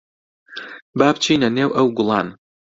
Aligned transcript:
با 0.97 1.07
بچینە 1.15 1.49
نێو 1.57 1.69
ئەو 1.77 1.87
گوڵان. 1.97 2.27